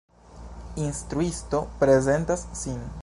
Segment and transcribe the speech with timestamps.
[0.85, 2.79] Instruisto prezentas sin.